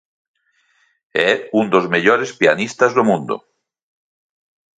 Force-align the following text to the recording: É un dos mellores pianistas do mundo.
É 1.27 1.29
un 1.59 1.65
dos 1.73 1.85
mellores 1.93 2.31
pianistas 2.39 2.91
do 2.97 3.03
mundo. 3.09 3.35